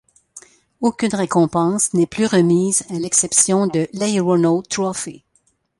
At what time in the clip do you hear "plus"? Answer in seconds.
2.07-2.25